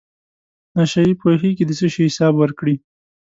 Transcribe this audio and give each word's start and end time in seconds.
نشی 0.75 1.07
پوهېږي 1.21 1.63
د 1.67 1.71
څه 1.79 1.87
شي 1.93 2.03
حساب 2.09 2.33
ورکړي. 2.37 2.75